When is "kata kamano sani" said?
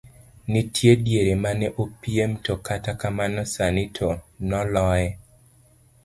2.65-3.83